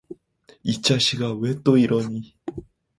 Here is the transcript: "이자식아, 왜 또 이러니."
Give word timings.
"이자식아, 0.63 1.33
왜 1.33 1.61
또 1.61 1.77
이러니." 1.77 2.33